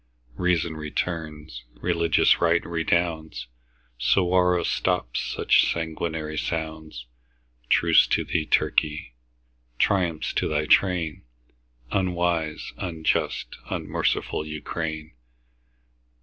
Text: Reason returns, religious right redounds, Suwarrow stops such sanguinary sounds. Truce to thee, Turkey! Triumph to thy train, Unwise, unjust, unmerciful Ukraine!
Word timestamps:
Reason 0.35 0.75
returns, 0.75 1.63
religious 1.75 2.41
right 2.41 2.65
redounds, 2.65 3.45
Suwarrow 3.99 4.63
stops 4.63 5.19
such 5.21 5.71
sanguinary 5.71 6.39
sounds. 6.39 7.05
Truce 7.69 8.07
to 8.07 8.23
thee, 8.25 8.47
Turkey! 8.47 9.13
Triumph 9.77 10.33
to 10.37 10.47
thy 10.49 10.65
train, 10.65 11.21
Unwise, 11.91 12.73
unjust, 12.77 13.57
unmerciful 13.69 14.43
Ukraine! 14.43 15.13